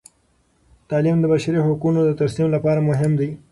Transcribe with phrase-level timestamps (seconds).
[0.89, 3.29] تعلیم د بشري حقونو د ترسیم لپاره مهم دی.